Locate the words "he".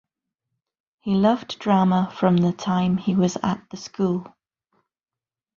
1.01-1.13, 2.97-3.13